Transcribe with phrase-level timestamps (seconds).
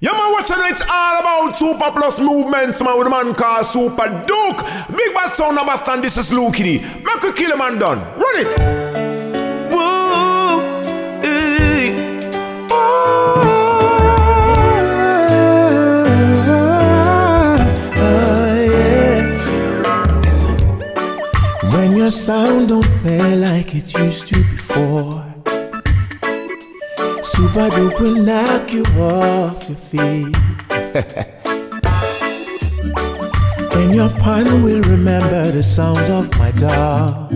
[0.00, 4.06] Yeah, man, watching it's all about Super Plus movements, man, with a man called Super
[4.28, 4.96] Duke.
[4.96, 6.78] Big bad sound number stand, this is Lukie D.
[7.02, 7.98] Make a kill a man done.
[7.98, 8.56] Run it.
[9.72, 10.60] Whoa,
[11.24, 12.18] eh.
[21.72, 25.27] When your sound don't play like it used to before
[27.22, 30.36] Super Duke will knock you off your feet.
[33.72, 37.32] Then your partner will remember the sound of my dog.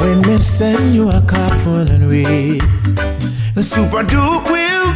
[0.00, 1.20] When we send you a
[1.62, 2.08] full and
[3.54, 4.92] The Super Duke will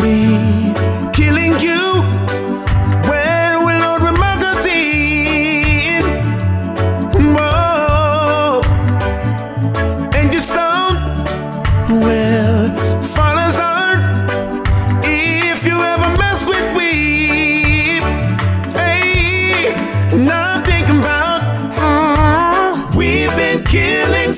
[0.00, 0.67] be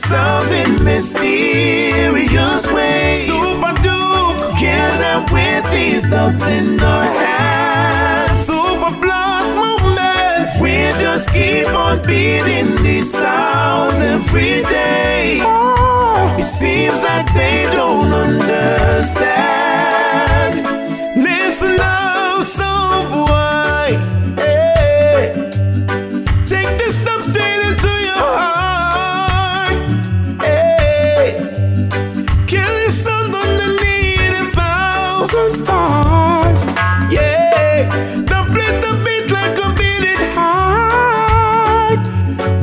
[0.00, 3.26] sounds in mysterious ways.
[3.26, 8.40] Super Duke, kill them with these dubs in our hands.
[8.40, 15.38] Super blood movements, we just keep on beating these sounds every day.
[15.42, 16.36] Ah.
[16.38, 19.69] It seems like they don't understand.
[37.88, 42.00] The beat like a beating heart.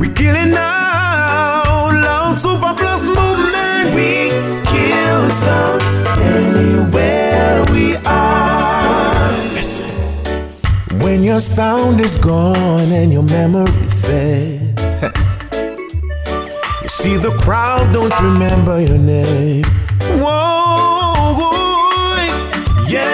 [0.00, 1.90] We killing now.
[1.90, 3.94] Loud super plus movement.
[3.96, 4.30] We
[4.70, 5.84] kill sounds
[6.22, 9.32] anywhere we are.
[11.02, 14.78] When your sound is gone and your memory's fed,
[16.82, 19.64] you see the crowd don't remember your name.
[20.20, 20.57] Whoa,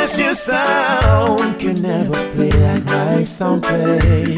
[0.05, 4.37] yes, your sound can never play like my sound play.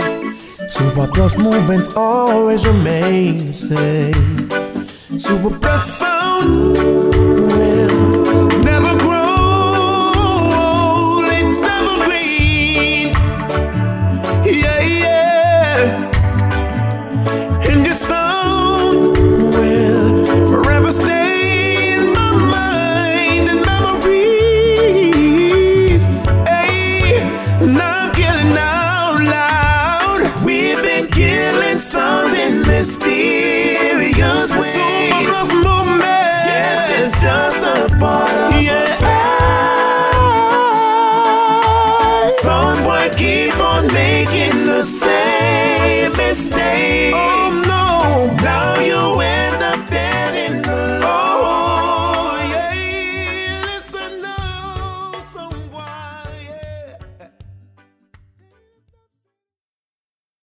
[0.69, 5.19] Super Plus movement always remains the same.
[5.19, 6.77] Super Plus sound